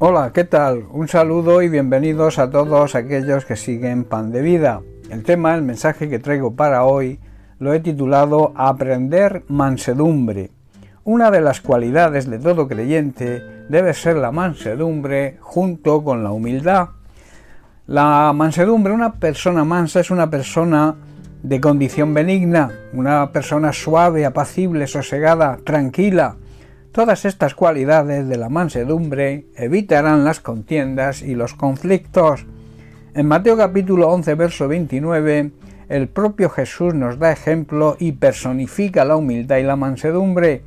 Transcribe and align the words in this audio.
Hola, 0.00 0.32
¿qué 0.34 0.42
tal? 0.42 0.86
Un 0.90 1.06
saludo 1.06 1.62
y 1.62 1.68
bienvenidos 1.68 2.40
a 2.40 2.50
todos 2.50 2.96
aquellos 2.96 3.44
que 3.44 3.54
siguen 3.54 4.02
Pan 4.02 4.32
de 4.32 4.42
Vida. 4.42 4.80
El 5.08 5.22
tema, 5.22 5.54
el 5.54 5.62
mensaje 5.62 6.08
que 6.08 6.18
traigo 6.18 6.56
para 6.56 6.84
hoy, 6.84 7.20
lo 7.60 7.72
he 7.72 7.78
titulado 7.78 8.52
Aprender 8.56 9.44
mansedumbre. 9.46 10.50
Una 11.04 11.30
de 11.30 11.40
las 11.40 11.60
cualidades 11.60 12.28
de 12.28 12.40
todo 12.40 12.66
creyente 12.66 13.40
debe 13.68 13.94
ser 13.94 14.16
la 14.16 14.32
mansedumbre 14.32 15.36
junto 15.40 16.02
con 16.02 16.24
la 16.24 16.32
humildad. 16.32 16.88
La 17.86 18.32
mansedumbre, 18.34 18.92
una 18.92 19.12
persona 19.12 19.64
mansa 19.64 20.00
es 20.00 20.10
una 20.10 20.28
persona 20.28 20.96
de 21.44 21.60
condición 21.60 22.12
benigna, 22.12 22.68
una 22.94 23.30
persona 23.30 23.72
suave, 23.72 24.26
apacible, 24.26 24.88
sosegada, 24.88 25.58
tranquila, 25.64 26.34
Todas 26.94 27.24
estas 27.24 27.56
cualidades 27.56 28.28
de 28.28 28.36
la 28.36 28.48
mansedumbre 28.48 29.46
evitarán 29.56 30.22
las 30.22 30.38
contiendas 30.38 31.22
y 31.22 31.34
los 31.34 31.52
conflictos. 31.52 32.46
En 33.14 33.26
Mateo 33.26 33.56
capítulo 33.56 34.10
11, 34.10 34.32
verso 34.36 34.68
29, 34.68 35.50
el 35.88 36.06
propio 36.06 36.50
Jesús 36.50 36.94
nos 36.94 37.18
da 37.18 37.32
ejemplo 37.32 37.96
y 37.98 38.12
personifica 38.12 39.04
la 39.04 39.16
humildad 39.16 39.56
y 39.56 39.64
la 39.64 39.74
mansedumbre 39.74 40.62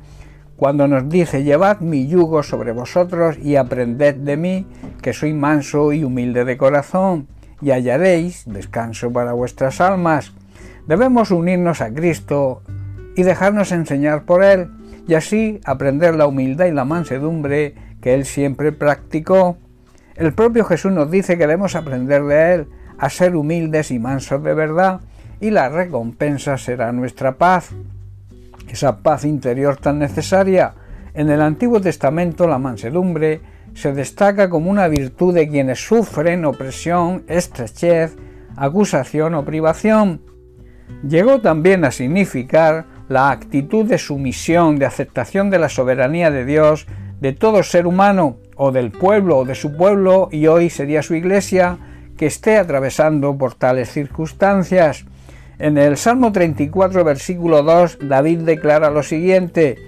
cuando 0.58 0.86
nos 0.86 1.08
dice, 1.08 1.44
llevad 1.44 1.80
mi 1.80 2.08
yugo 2.08 2.42
sobre 2.42 2.72
vosotros 2.72 3.38
y 3.38 3.56
aprended 3.56 4.16
de 4.16 4.36
mí, 4.36 4.66
que 5.00 5.14
soy 5.14 5.32
manso 5.32 5.94
y 5.94 6.04
humilde 6.04 6.44
de 6.44 6.58
corazón, 6.58 7.26
y 7.62 7.70
hallaréis 7.70 8.42
descanso 8.44 9.10
para 9.10 9.32
vuestras 9.32 9.80
almas. 9.80 10.34
Debemos 10.86 11.30
unirnos 11.30 11.80
a 11.80 11.90
Cristo 11.90 12.60
y 13.16 13.22
dejarnos 13.22 13.72
enseñar 13.72 14.26
por 14.26 14.44
Él 14.44 14.68
y 15.08 15.14
así 15.14 15.60
aprender 15.64 16.14
la 16.14 16.26
humildad 16.26 16.66
y 16.66 16.70
la 16.70 16.84
mansedumbre 16.84 17.74
que 18.00 18.14
él 18.14 18.26
siempre 18.26 18.72
practicó. 18.72 19.56
El 20.14 20.34
propio 20.34 20.64
Jesús 20.64 20.92
nos 20.92 21.10
dice 21.10 21.38
que 21.38 21.46
debemos 21.46 21.74
aprender 21.74 22.22
de 22.24 22.54
él 22.54 22.68
a 22.98 23.08
ser 23.08 23.34
humildes 23.34 23.90
y 23.90 23.98
mansos 23.98 24.42
de 24.42 24.54
verdad, 24.54 25.00
y 25.40 25.50
la 25.50 25.70
recompensa 25.70 26.58
será 26.58 26.92
nuestra 26.92 27.38
paz. 27.38 27.70
Esa 28.68 28.98
paz 28.98 29.24
interior 29.24 29.78
tan 29.78 29.98
necesaria. 29.98 30.74
En 31.14 31.30
el 31.30 31.40
Antiguo 31.40 31.80
Testamento 31.80 32.46
la 32.46 32.58
mansedumbre 32.58 33.40
se 33.74 33.92
destaca 33.92 34.50
como 34.50 34.70
una 34.70 34.88
virtud 34.88 35.34
de 35.34 35.48
quienes 35.48 35.86
sufren 35.86 36.44
opresión, 36.44 37.24
estrechez, 37.28 38.16
acusación 38.56 39.34
o 39.34 39.44
privación. 39.44 40.20
Llegó 41.08 41.40
también 41.40 41.84
a 41.84 41.92
significar 41.92 42.97
la 43.08 43.30
actitud 43.30 43.86
de 43.86 43.98
sumisión, 43.98 44.78
de 44.78 44.86
aceptación 44.86 45.50
de 45.50 45.58
la 45.58 45.68
soberanía 45.68 46.30
de 46.30 46.44
Dios, 46.44 46.86
de 47.20 47.32
todo 47.32 47.62
ser 47.62 47.86
humano, 47.86 48.36
o 48.54 48.70
del 48.70 48.90
pueblo 48.90 49.38
o 49.38 49.44
de 49.44 49.54
su 49.54 49.76
pueblo, 49.76 50.28
y 50.30 50.46
hoy 50.46 50.68
sería 50.68 51.02
su 51.02 51.14
iglesia, 51.14 51.78
que 52.16 52.26
esté 52.26 52.58
atravesando 52.58 53.36
por 53.36 53.54
tales 53.54 53.90
circunstancias. 53.90 55.06
En 55.58 55.78
el 55.78 55.96
Salmo 55.96 56.32
34, 56.32 57.04
versículo 57.04 57.62
2, 57.62 57.98
David 58.02 58.40
declara 58.40 58.90
lo 58.90 59.02
siguiente, 59.02 59.78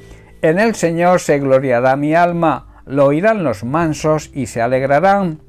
En 0.41 0.59
el 0.59 0.75
Señor 0.75 1.21
se 1.21 1.39
gloriará 1.39 1.97
mi 1.97 2.15
alma, 2.15 2.83
lo 2.87 3.07
oirán 3.07 3.45
los 3.45 3.65
mansos 3.65 4.31
y 4.33 4.47
se 4.47 4.63
alegrarán. 4.63 5.41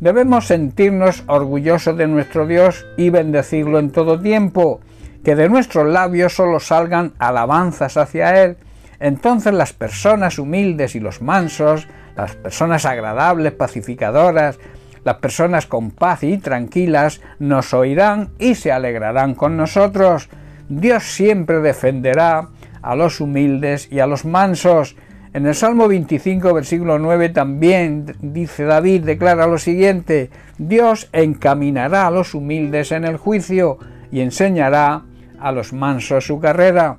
Debemos 0.00 0.48
sentirnos 0.48 1.22
orgullosos 1.28 1.96
de 1.96 2.08
nuestro 2.08 2.46
Dios 2.46 2.84
y 2.96 3.10
bendecirlo 3.10 3.78
en 3.78 3.90
todo 3.90 4.20
tiempo 4.20 4.80
que 5.24 5.36
de 5.36 5.48
nuestros 5.48 5.86
labios 5.86 6.34
solo 6.34 6.60
salgan 6.60 7.12
alabanzas 7.18 7.96
hacia 7.96 8.42
Él, 8.42 8.56
entonces 8.98 9.52
las 9.52 9.72
personas 9.72 10.38
humildes 10.38 10.94
y 10.94 11.00
los 11.00 11.22
mansos, 11.22 11.88
las 12.16 12.36
personas 12.36 12.84
agradables, 12.84 13.52
pacificadoras, 13.52 14.58
las 15.04 15.16
personas 15.16 15.66
con 15.66 15.90
paz 15.90 16.22
y 16.22 16.38
tranquilas 16.38 17.20
nos 17.40 17.74
oirán 17.74 18.30
y 18.38 18.54
se 18.54 18.70
alegrarán 18.70 19.34
con 19.34 19.56
nosotros. 19.56 20.28
Dios 20.68 21.02
siempre 21.02 21.58
defenderá 21.60 22.48
a 22.82 22.94
los 22.94 23.20
humildes 23.20 23.90
y 23.90 23.98
a 23.98 24.06
los 24.06 24.24
mansos. 24.24 24.96
En 25.34 25.46
el 25.46 25.54
Salmo 25.54 25.88
25, 25.88 26.54
versículo 26.54 26.98
9 26.98 27.30
también 27.30 28.14
dice 28.20 28.64
David, 28.64 29.04
declara 29.04 29.46
lo 29.46 29.58
siguiente, 29.58 30.30
Dios 30.58 31.08
encaminará 31.12 32.06
a 32.06 32.10
los 32.10 32.34
humildes 32.34 32.92
en 32.92 33.04
el 33.04 33.16
juicio 33.16 33.78
y 34.10 34.20
enseñará 34.20 35.02
a 35.42 35.52
los 35.52 35.72
mansos 35.72 36.26
su 36.26 36.40
carrera. 36.40 36.98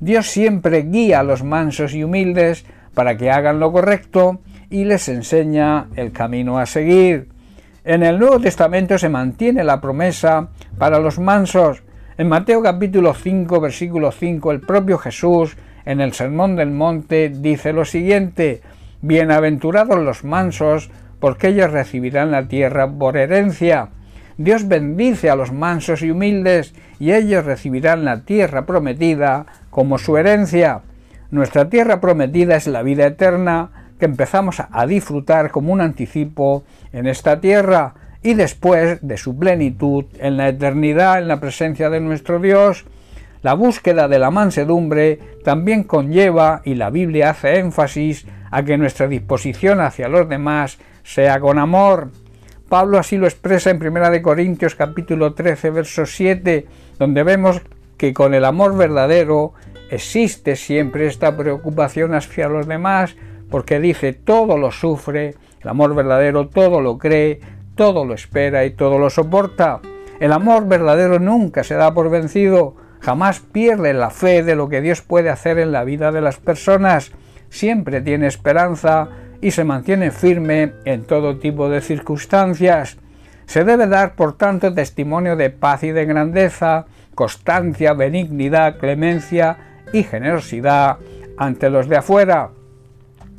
Dios 0.00 0.26
siempre 0.26 0.82
guía 0.82 1.20
a 1.20 1.22
los 1.22 1.44
mansos 1.44 1.94
y 1.94 2.02
humildes 2.02 2.64
para 2.94 3.16
que 3.16 3.30
hagan 3.30 3.60
lo 3.60 3.72
correcto 3.72 4.40
y 4.70 4.84
les 4.84 5.08
enseña 5.08 5.86
el 5.96 6.12
camino 6.12 6.58
a 6.58 6.66
seguir. 6.66 7.28
En 7.84 8.02
el 8.02 8.18
Nuevo 8.18 8.40
Testamento 8.40 8.98
se 8.98 9.08
mantiene 9.08 9.64
la 9.64 9.80
promesa 9.80 10.48
para 10.78 10.98
los 10.98 11.18
mansos. 11.18 11.82
En 12.16 12.28
Mateo 12.28 12.62
capítulo 12.62 13.14
5, 13.14 13.60
versículo 13.60 14.12
5, 14.12 14.52
el 14.52 14.60
propio 14.60 14.98
Jesús, 14.98 15.56
en 15.84 16.00
el 16.00 16.12
Sermón 16.12 16.56
del 16.56 16.70
Monte, 16.70 17.28
dice 17.28 17.72
lo 17.72 17.84
siguiente, 17.84 18.62
Bienaventurados 19.00 19.98
los 19.98 20.22
mansos, 20.22 20.90
porque 21.18 21.48
ellos 21.48 21.72
recibirán 21.72 22.30
la 22.30 22.46
tierra 22.46 22.88
por 22.88 23.16
herencia. 23.16 23.88
Dios 24.38 24.68
bendice 24.68 25.30
a 25.30 25.36
los 25.36 25.52
mansos 25.52 26.02
y 26.02 26.10
humildes, 26.10 26.74
y 26.98 27.12
ellos 27.12 27.44
recibirán 27.44 28.04
la 28.04 28.24
tierra 28.24 28.66
prometida 28.66 29.46
como 29.70 29.98
su 29.98 30.16
herencia. 30.16 30.82
Nuestra 31.30 31.68
tierra 31.68 32.00
prometida 32.00 32.56
es 32.56 32.66
la 32.66 32.82
vida 32.82 33.06
eterna 33.06 33.70
que 33.98 34.06
empezamos 34.06 34.60
a 34.60 34.86
disfrutar 34.86 35.50
como 35.50 35.72
un 35.72 35.80
anticipo 35.80 36.64
en 36.92 37.06
esta 37.06 37.40
tierra 37.40 37.94
y 38.22 38.34
después 38.34 38.98
de 39.02 39.16
su 39.16 39.38
plenitud 39.38 40.04
en 40.18 40.36
la 40.36 40.48
eternidad 40.48 41.18
en 41.18 41.28
la 41.28 41.40
presencia 41.40 41.90
de 41.90 42.00
nuestro 42.00 42.38
Dios. 42.38 42.84
La 43.42 43.54
búsqueda 43.54 44.06
de 44.06 44.18
la 44.18 44.30
mansedumbre 44.30 45.18
también 45.44 45.82
conlleva, 45.82 46.62
y 46.64 46.74
la 46.74 46.90
Biblia 46.90 47.30
hace 47.30 47.58
énfasis, 47.58 48.26
a 48.50 48.62
que 48.62 48.78
nuestra 48.78 49.08
disposición 49.08 49.80
hacia 49.80 50.08
los 50.08 50.28
demás 50.28 50.78
sea 51.02 51.40
con 51.40 51.58
amor. 51.58 52.10
Pablo 52.72 52.98
así 52.98 53.18
lo 53.18 53.26
expresa 53.26 53.68
en 53.68 53.86
1 53.86 54.22
Corintios 54.22 54.74
capítulo 54.74 55.34
13, 55.34 55.68
verso 55.68 56.06
7, 56.06 56.66
donde 56.98 57.22
vemos 57.22 57.60
que 57.98 58.14
con 58.14 58.32
el 58.32 58.46
amor 58.46 58.74
verdadero 58.74 59.52
existe 59.90 60.56
siempre 60.56 61.06
esta 61.06 61.36
preocupación 61.36 62.14
hacia 62.14 62.48
los 62.48 62.66
demás, 62.66 63.14
porque 63.50 63.78
dice 63.78 64.14
todo 64.14 64.56
lo 64.56 64.70
sufre, 64.70 65.34
el 65.60 65.68
amor 65.68 65.94
verdadero 65.94 66.48
todo 66.48 66.80
lo 66.80 66.96
cree, 66.96 67.40
todo 67.74 68.06
lo 68.06 68.14
espera 68.14 68.64
y 68.64 68.70
todo 68.70 68.98
lo 68.98 69.10
soporta. 69.10 69.82
El 70.18 70.32
amor 70.32 70.66
verdadero 70.66 71.18
nunca 71.18 71.64
se 71.64 71.74
da 71.74 71.92
por 71.92 72.08
vencido, 72.08 72.76
jamás 73.00 73.40
pierde 73.40 73.92
la 73.92 74.08
fe 74.08 74.42
de 74.42 74.56
lo 74.56 74.70
que 74.70 74.80
Dios 74.80 75.02
puede 75.02 75.28
hacer 75.28 75.58
en 75.58 75.72
la 75.72 75.84
vida 75.84 76.10
de 76.10 76.22
las 76.22 76.38
personas, 76.38 77.12
siempre 77.50 78.00
tiene 78.00 78.28
esperanza, 78.28 79.10
y 79.42 79.50
se 79.50 79.64
mantiene 79.64 80.10
firme 80.12 80.72
en 80.86 81.04
todo 81.04 81.36
tipo 81.36 81.68
de 81.68 81.82
circunstancias. 81.82 82.96
Se 83.44 83.64
debe 83.64 83.88
dar, 83.88 84.14
por 84.14 84.38
tanto, 84.38 84.72
testimonio 84.72 85.36
de 85.36 85.50
paz 85.50 85.82
y 85.82 85.90
de 85.90 86.06
grandeza, 86.06 86.86
constancia, 87.14 87.92
benignidad, 87.92 88.78
clemencia 88.78 89.82
y 89.92 90.04
generosidad 90.04 90.96
ante 91.36 91.68
los 91.68 91.88
de 91.88 91.96
afuera. 91.96 92.50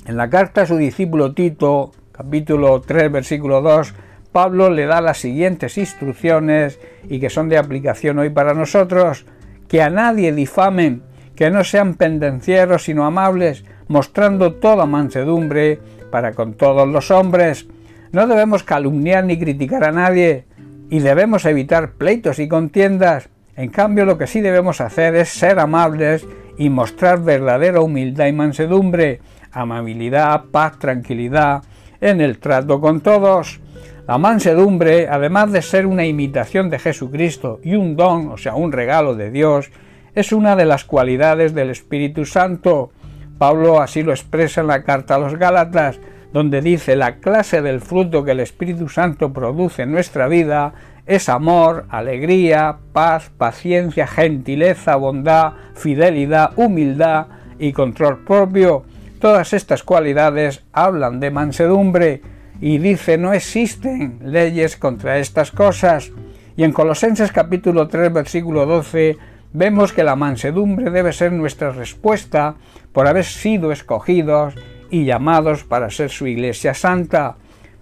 En 0.06 0.18
la 0.18 0.30
carta 0.30 0.63
a 0.63 0.66
su 0.66 0.75
discípulo 0.75 1.34
Tito, 1.34 1.92
capítulo 2.12 2.81
3, 2.81 3.09
versículo 3.09 3.62
2, 3.62 3.94
Pablo 4.34 4.69
le 4.69 4.86
da 4.86 5.00
las 5.00 5.19
siguientes 5.19 5.78
instrucciones 5.78 6.80
y 7.08 7.22
que 7.22 7.30
son 7.30 7.47
de 7.47 7.58
aplicación 7.58 8.19
hoy 8.19 8.30
para 8.30 8.53
nosotros, 8.53 9.25
que 9.69 9.81
a 9.81 9.90
nadie 9.90 10.33
difamen, 10.33 11.01
que 11.36 11.50
no 11.50 11.63
sean 11.63 11.94
pendencieros 11.94 12.83
sino 12.83 13.06
amables, 13.06 13.63
mostrando 13.88 14.56
toda 14.56 14.86
mansedumbre 14.86 15.80
para 16.13 16.33
con 16.33 16.54
todos 16.54 16.88
los 16.88 17.10
hombres. 17.10 17.65
No 18.12 18.27
debemos 18.27 18.62
calumniar 18.62 19.24
ni 19.24 19.39
criticar 19.39 19.83
a 19.83 19.92
nadie 19.92 20.45
y 20.92 21.00
debemos 21.00 21.44
evitar 21.45 21.94
pleitos 21.94 22.38
y 22.38 22.48
contiendas. 22.48 23.30
En 23.56 23.69
cambio, 23.69 24.06
lo 24.06 24.19
que 24.19 24.27
sí 24.27 24.39
debemos 24.39 24.80
hacer 24.80 25.15
es 25.15 25.30
ser 25.30 25.57
amables 25.57 26.27
y 26.56 26.69
mostrar 26.69 27.24
verdadera 27.24 27.81
humildad 27.81 28.27
y 28.27 28.31
mansedumbre, 28.31 29.21
amabilidad, 29.51 30.44
paz, 30.51 30.77
tranquilidad 30.77 31.63
en 32.00 32.21
el 32.21 32.38
trato 32.38 32.80
con 32.80 33.01
todos. 33.01 33.60
La 34.07 34.19
mansedumbre, 34.19 35.07
además 35.07 35.51
de 35.51 35.63
ser 35.63 35.88
una 35.88 36.06
imitación 36.06 36.69
de 36.69 36.77
Jesucristo 36.77 37.60
y 37.63 37.74
un 37.74 37.95
don, 37.95 38.27
o 38.27 38.38
sea, 38.38 38.54
un 38.54 38.71
regalo 38.71 39.15
de 39.15 39.31
Dios, 39.31 39.71
es 40.13 40.31
una 40.31 40.56
de 40.56 40.65
las 40.65 40.86
cualidades 40.86 41.56
del 41.56 41.71
Espíritu 41.71 42.24
Santo. 42.25 42.92
Pablo 43.38 43.81
así 43.81 44.03
lo 44.03 44.12
expresa 44.12 44.62
en 44.62 44.68
la 44.68 44.83
carta 44.83 45.15
a 45.15 45.19
los 45.19 45.38
Gálatas, 45.38 46.00
donde 46.31 46.62
dice 46.62 46.95
la 46.95 47.18
clase 47.18 47.62
del 47.62 47.81
fruto 47.81 48.24
que 48.24 48.31
el 48.31 48.39
Espíritu 48.39 48.89
Santo 48.89 49.33
produce 49.33 49.83
en 49.83 49.91
nuestra 49.91 50.27
vida 50.27 50.74
es 51.06 51.27
amor, 51.27 51.85
alegría, 51.89 52.77
paz, 52.94 53.30
paciencia, 53.38 54.07
gentileza, 54.07 54.95
bondad, 54.95 55.53
fidelidad, 55.75 56.51
humildad 56.56 57.27
y 57.59 57.74
control 57.74 58.24
propio. 58.24 58.85
Todas 59.19 59.51
estas 59.53 59.83
cualidades 59.83 60.63
hablan 60.71 61.19
de 61.19 61.31
mansedumbre. 61.31 62.21
y 62.62 62.77
dice 62.77 63.18
no 63.18 63.33
existen 63.33 64.19
leyes 64.24 64.77
contra 64.77 65.18
estas 65.18 65.51
cosas. 65.51 66.12
Y 66.56 66.63
en 66.63 66.71
Colosenses 66.71 67.33
capítulo 67.33 67.89
3 67.89 68.13
versículo 68.13 68.65
12 68.65 69.18
vemos 69.53 69.94
que 69.94 70.03
la 70.03 70.15
mansedumbre 70.15 70.89
debe 70.89 71.13
ser 71.13 71.31
nuestra 71.31 71.71
respuesta 71.71 72.55
por 72.91 73.07
haber 73.07 73.23
sido 73.23 73.71
escogidos 73.71 74.55
y 74.89 75.05
llamados 75.05 75.63
para 75.63 75.89
ser 75.89 76.09
su 76.09 76.27
iglesia 76.27 76.73
santa. 76.73 77.38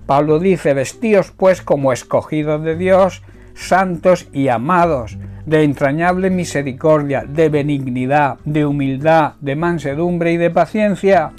Pablo 0.05 0.39
dice, 0.39 0.73
vestíos 0.73 1.31
pues 1.31 1.61
como 1.61 1.93
escogidos 1.93 2.63
de 2.63 2.75
Dios, 2.75 3.21
santos 3.53 4.27
y 4.33 4.47
amados, 4.49 5.17
de 5.45 5.63
entrañable 5.63 6.29
misericordia, 6.29 7.23
de 7.27 7.49
benignidad, 7.49 8.37
de 8.45 8.65
humildad, 8.65 9.33
de 9.39 9.55
mansedumbre 9.55 10.33
y 10.33 10.37
de 10.37 10.49
paciencia. 10.49 11.31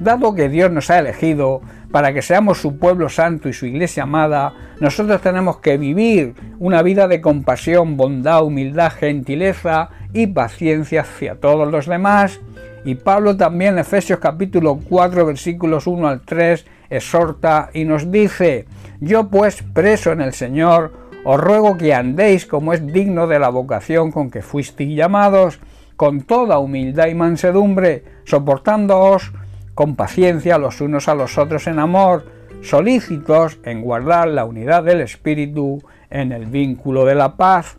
Dado 0.00 0.34
que 0.34 0.48
Dios 0.48 0.70
nos 0.70 0.88
ha 0.88 0.98
elegido 0.98 1.60
para 1.92 2.14
que 2.14 2.22
seamos 2.22 2.58
su 2.58 2.78
pueblo 2.78 3.10
santo 3.10 3.50
y 3.50 3.52
su 3.52 3.66
iglesia 3.66 4.04
amada, 4.04 4.54
nosotros 4.80 5.20
tenemos 5.20 5.58
que 5.58 5.76
vivir 5.76 6.34
una 6.58 6.82
vida 6.82 7.06
de 7.06 7.20
compasión, 7.20 7.98
bondad, 7.98 8.42
humildad, 8.42 8.92
gentileza 8.92 9.90
y 10.14 10.28
paciencia 10.28 11.02
hacia 11.02 11.34
todos 11.34 11.70
los 11.70 11.84
demás. 11.84 12.40
Y 12.86 12.94
Pablo 12.94 13.36
también 13.36 13.74
en 13.74 13.80
Efesios 13.80 14.20
capítulo 14.20 14.80
4 14.88 15.26
versículos 15.26 15.86
1 15.86 16.08
al 16.08 16.22
3 16.22 16.64
exhorta 16.88 17.68
y 17.74 17.84
nos 17.84 18.10
dice, 18.10 18.64
yo 19.00 19.28
pues 19.28 19.62
preso 19.74 20.12
en 20.12 20.22
el 20.22 20.32
Señor, 20.32 20.92
os 21.24 21.38
ruego 21.38 21.76
que 21.76 21.92
andéis 21.92 22.46
como 22.46 22.72
es 22.72 22.86
digno 22.86 23.26
de 23.26 23.38
la 23.38 23.50
vocación 23.50 24.12
con 24.12 24.30
que 24.30 24.40
fuisteis 24.40 24.96
llamados, 24.96 25.60
con 25.96 26.22
toda 26.22 26.58
humildad 26.58 27.08
y 27.08 27.14
mansedumbre, 27.14 28.02
soportándoos 28.24 29.30
con 29.74 29.96
paciencia 29.96 30.58
los 30.58 30.80
unos 30.80 31.08
a 31.08 31.14
los 31.14 31.38
otros 31.38 31.66
en 31.66 31.78
amor, 31.78 32.26
solícitos 32.62 33.58
en 33.64 33.82
guardar 33.82 34.28
la 34.28 34.44
unidad 34.44 34.84
del 34.84 35.00
Espíritu 35.00 35.82
en 36.10 36.32
el 36.32 36.46
vínculo 36.46 37.04
de 37.04 37.14
la 37.14 37.36
paz. 37.36 37.76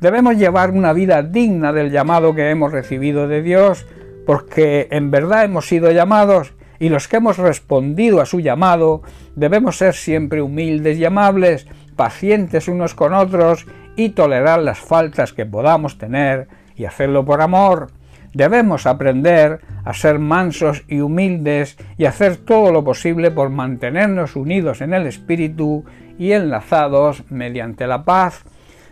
Debemos 0.00 0.36
llevar 0.36 0.70
una 0.70 0.92
vida 0.92 1.22
digna 1.22 1.72
del 1.72 1.90
llamado 1.90 2.34
que 2.34 2.50
hemos 2.50 2.72
recibido 2.72 3.26
de 3.26 3.42
Dios, 3.42 3.86
porque 4.26 4.88
en 4.90 5.10
verdad 5.10 5.44
hemos 5.44 5.66
sido 5.66 5.90
llamados 5.90 6.52
y 6.78 6.88
los 6.88 7.08
que 7.08 7.16
hemos 7.16 7.38
respondido 7.38 8.20
a 8.20 8.26
su 8.26 8.40
llamado 8.40 9.02
debemos 9.34 9.78
ser 9.78 9.94
siempre 9.94 10.42
humildes 10.42 10.98
y 10.98 11.04
amables, 11.04 11.66
pacientes 11.96 12.68
unos 12.68 12.94
con 12.94 13.14
otros 13.14 13.66
y 13.96 14.10
tolerar 14.10 14.60
las 14.60 14.78
faltas 14.78 15.32
que 15.32 15.46
podamos 15.46 15.98
tener 15.98 16.46
y 16.76 16.84
hacerlo 16.84 17.24
por 17.24 17.40
amor. 17.40 17.90
Debemos 18.38 18.86
aprender 18.86 19.62
a 19.84 19.92
ser 19.92 20.20
mansos 20.20 20.84
y 20.86 21.00
humildes 21.00 21.76
y 21.96 22.04
hacer 22.04 22.36
todo 22.36 22.70
lo 22.70 22.84
posible 22.84 23.32
por 23.32 23.50
mantenernos 23.50 24.36
unidos 24.36 24.80
en 24.80 24.94
el 24.94 25.08
espíritu 25.08 25.84
y 26.20 26.30
enlazados 26.30 27.24
mediante 27.32 27.88
la 27.88 28.04
paz. 28.04 28.44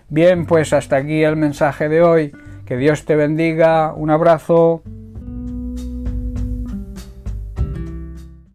Bien, 0.09 0.47
pues 0.47 0.73
hasta 0.73 0.97
aquí 0.97 1.23
el 1.23 1.37
mensaje 1.37 1.89
de 1.89 2.03
hoy. 2.03 2.33
Que 2.65 2.77
Dios 2.77 3.05
te 3.05 3.15
bendiga. 3.15 3.95
Un 3.95 4.11
abrazo. 4.11 4.83